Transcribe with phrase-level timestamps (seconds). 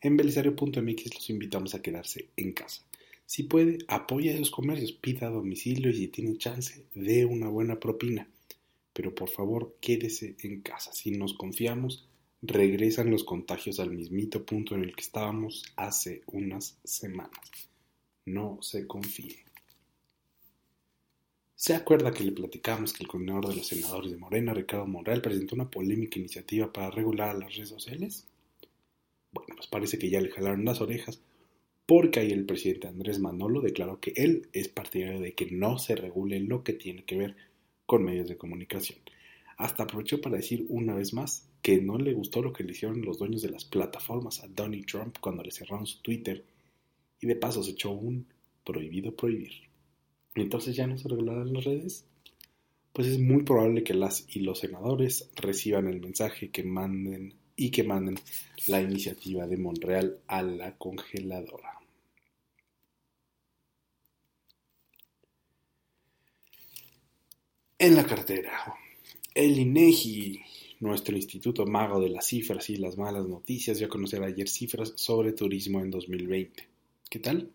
[0.00, 2.82] en belisario.mx los invitamos a quedarse en casa.
[3.26, 7.78] Si puede, apoya esos comercios, pida a domicilio y si tiene chance, dé una buena
[7.78, 8.28] propina.
[8.92, 10.92] Pero por favor, quédese en casa.
[10.92, 12.08] Si nos confiamos,
[12.42, 17.38] regresan los contagios al mismito punto en el que estábamos hace unas semanas.
[18.24, 19.49] No se confíe.
[21.62, 25.20] ¿Se acuerda que le platicamos que el coordinador de los senadores de Morena, Ricardo Monreal,
[25.20, 28.26] presentó una polémica iniciativa para regular las redes sociales?
[29.30, 31.20] Bueno, pues parece que ya le jalaron las orejas,
[31.84, 35.96] porque ahí el presidente Andrés Manolo declaró que él es partidario de que no se
[35.96, 37.36] regule lo que tiene que ver
[37.84, 38.98] con medios de comunicación.
[39.58, 43.02] Hasta aprovechó para decir una vez más que no le gustó lo que le hicieron
[43.02, 46.42] los dueños de las plataformas a Donald Trump cuando le cerraron su Twitter
[47.20, 48.26] y de paso se echó un
[48.64, 49.69] prohibido prohibir
[50.34, 52.04] entonces ya no se regularán las redes,
[52.92, 57.70] pues es muy probable que las y los senadores reciban el mensaje que manden y
[57.70, 58.18] que manden
[58.66, 61.78] la iniciativa de Monreal a la congeladora.
[67.78, 68.74] En la cartera,
[69.34, 70.40] el INEGI,
[70.80, 74.92] nuestro instituto mago de las cifras y las malas noticias, dio a conocer ayer cifras
[74.96, 76.68] sobre turismo en 2020.
[77.08, 77.50] ¿Qué tal?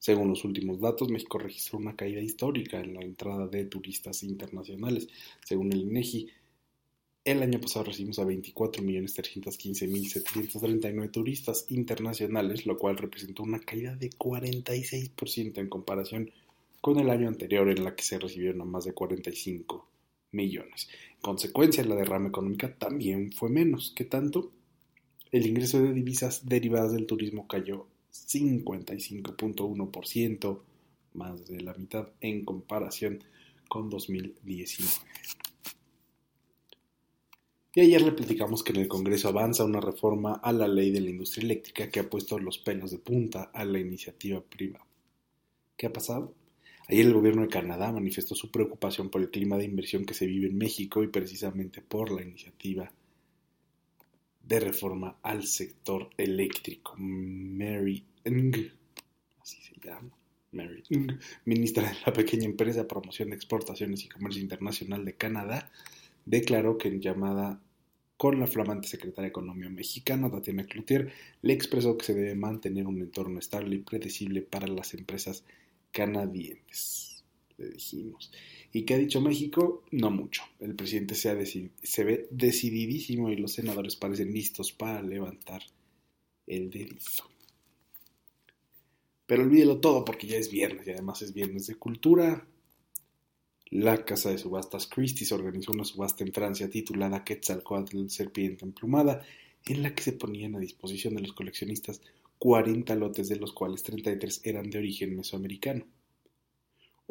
[0.00, 5.08] Según los últimos datos, México registró una caída histórica en la entrada de turistas internacionales.
[5.44, 6.30] Según el INEGI,
[7.22, 15.58] el año pasado recibimos a 24.315.739 turistas internacionales, lo cual representó una caída de 46%
[15.58, 16.30] en comparación
[16.80, 19.86] con el año anterior en la que se recibieron a más de 45
[20.32, 20.88] millones.
[21.16, 23.92] En consecuencia, la derrama económica también fue menos.
[23.94, 24.50] ¿Qué tanto?
[25.30, 30.60] El ingreso de divisas derivadas del turismo cayó 55.1%,
[31.14, 33.22] más de la mitad en comparación
[33.68, 34.90] con 2019.
[37.72, 41.00] Y ayer le platicamos que en el Congreso avanza una reforma a la ley de
[41.00, 44.84] la industria eléctrica que ha puesto los pelos de punta a la iniciativa privada.
[45.76, 46.34] ¿Qué ha pasado?
[46.88, 50.26] Ayer el gobierno de Canadá manifestó su preocupación por el clima de inversión que se
[50.26, 52.92] vive en México y precisamente por la iniciativa
[54.50, 56.96] de reforma al sector eléctrico.
[56.98, 58.56] Mary Ng,
[59.40, 60.10] así se llama,
[60.50, 65.70] Mary Ng, ministra de la pequeña empresa, promoción de exportaciones y comercio internacional de Canadá,
[66.26, 67.62] declaró que en llamada
[68.16, 71.12] con la flamante secretaria de Economía mexicana, Tatiana Cloutier,
[71.42, 75.44] le expresó que se debe mantener un entorno estable y predecible para las empresas
[75.92, 77.09] canadienses.
[77.60, 78.32] Le dijimos.
[78.72, 79.84] ¿Y qué ha dicho México?
[79.90, 80.42] No mucho.
[80.60, 85.62] El presidente se, se ve decididísimo y los senadores parecen listos para levantar
[86.46, 87.30] el dedito.
[89.26, 92.46] Pero olvídelo todo porque ya es viernes y además es viernes de cultura.
[93.66, 99.22] La casa de subastas Christie's organizó una subasta en Francia titulada Quetzalcoatl Serpiente Emplumada,
[99.66, 102.00] en la que se ponían a disposición de los coleccionistas
[102.38, 105.84] 40 lotes, de los cuales 33 eran de origen mesoamericano.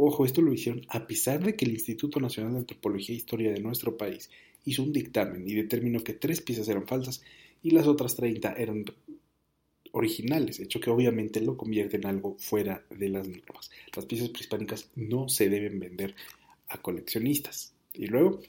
[0.02, 3.52] Ojo, esto lo hicieron a pesar de que el Instituto Nacional de Antropología e Historia
[3.52, 4.30] de nuestro país
[4.64, 7.22] hizo un dictamen y determinó que tres piezas eran falsas
[7.62, 8.86] y las otras 30 eran
[9.92, 13.72] originales, hecho que obviamente lo convierte en algo fuera de las normas.
[13.94, 16.16] Las piezas prehispánicas no se deben vender
[16.70, 17.74] a coleccionistas.
[17.94, 18.40] Y luego,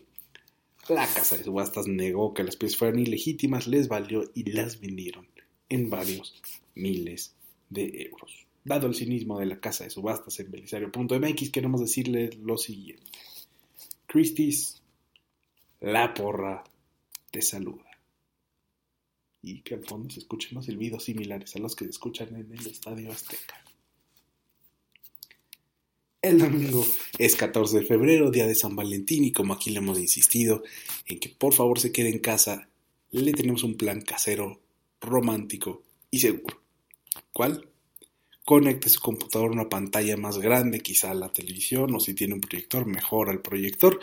[0.88, 5.26] la casa de subastas negó que las piezas fueran ilegítimas, les valió y las vendieron
[5.68, 6.40] en varios
[6.76, 7.34] miles
[7.70, 8.46] de euros.
[8.64, 13.10] Dado el cinismo de la casa de subastas en belisario.mx, queremos decirles lo siguiente.
[14.06, 14.82] Christie's,
[15.80, 16.64] la porra,
[17.30, 17.86] te saluda.
[19.42, 22.52] Y que al fondo se escuchen los silbidos similares a los que se escuchan en
[22.52, 23.64] el Estadio Azteca.
[26.20, 26.86] El domingo
[27.18, 30.62] es 14 de febrero, día de San Valentín, y como aquí le hemos insistido
[31.06, 32.68] en que por favor se quede en casa,
[33.10, 34.60] le tenemos un plan casero,
[35.00, 36.60] romántico y seguro.
[37.32, 37.69] ¿Cuál?
[38.50, 42.34] Conecte su computador a una pantalla más grande, quizá a la televisión, o si tiene
[42.34, 44.00] un proyector, mejor al proyector.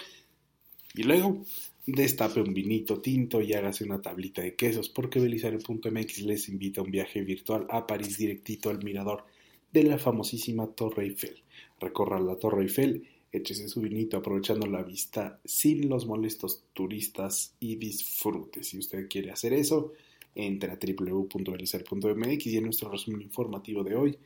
[0.95, 1.43] Y luego
[1.85, 6.85] destape un vinito tinto y hágase una tablita de quesos, porque Belisario.mx les invita a
[6.85, 9.25] un viaje virtual a París directito al mirador
[9.73, 11.43] de la famosísima Torre Eiffel
[11.77, 17.75] recorra la Torre Eiffel, échese su vinito aprovechando la vista sin los molestos turistas y
[17.75, 18.63] disfrute.
[18.63, 19.91] Si usted quiere hacer eso,
[20.35, 24.17] entre a y en nuestro resumen informativo de hoy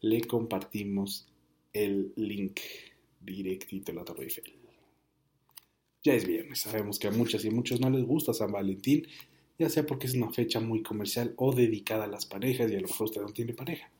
[0.00, 1.26] le compartimos
[1.72, 2.60] el link
[3.20, 4.52] directito a la Torre Eiffel.
[6.02, 9.06] Ya es viernes, sabemos que a muchas y muchos no les gusta San Valentín,
[9.58, 12.80] ya sea porque es una fecha muy comercial o dedicada a las parejas y a
[12.80, 13.90] lo mejor usted no tiene pareja.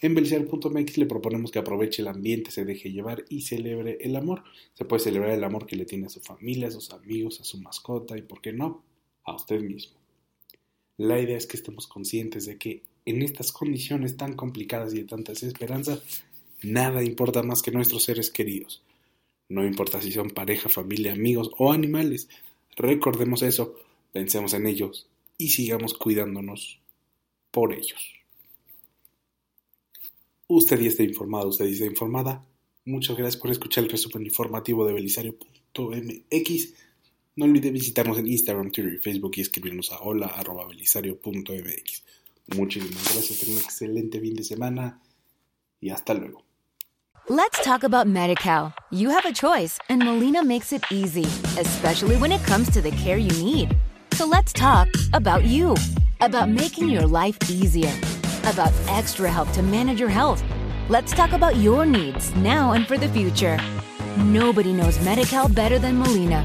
[0.00, 4.44] En Belisario.mx le proponemos que aproveche el ambiente, se deje llevar y celebre el amor.
[4.74, 7.44] Se puede celebrar el amor que le tiene a su familia, a sus amigos, a
[7.44, 8.84] su mascota y, ¿por qué no?,
[9.24, 9.97] a usted mismo.
[10.98, 15.04] La idea es que estemos conscientes de que en estas condiciones tan complicadas y de
[15.04, 16.00] tanta desesperanza,
[16.62, 18.82] nada importa más que nuestros seres queridos.
[19.48, 22.28] No importa si son pareja, familia, amigos o animales.
[22.76, 23.76] Recordemos eso,
[24.12, 25.08] pensemos en ellos
[25.38, 26.80] y sigamos cuidándonos
[27.50, 28.12] por ellos.
[30.48, 32.44] Usted ya está informado, usted ya está informada.
[32.84, 36.74] Muchas gracias por escuchar el resumen informativo de belisario.mx.
[37.38, 42.02] No visitarnos en Instagram, Twitter y Facebook y escribirnos a hola.belisario.mx.
[42.56, 45.00] Muchísimas gracias, tengan un excelente fin de semana
[45.80, 46.44] y hasta luego.
[47.28, 48.72] Let's talk about MediCal.
[48.90, 51.26] You have a choice and Molina makes it easy,
[51.58, 53.76] especially when it comes to the care you need.
[54.14, 55.74] So let's talk about you,
[56.20, 57.92] about making your life easier.
[58.48, 60.42] about extra help to manage your health.
[60.88, 63.58] Let's talk about your needs now and for the future.
[64.16, 66.44] Nobody knows Medi-Cal better than Molina.